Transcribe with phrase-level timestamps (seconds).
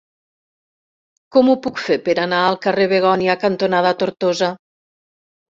[1.35, 4.53] Com ho puc fer per anar al carrer Begònia cantonada Tortosa?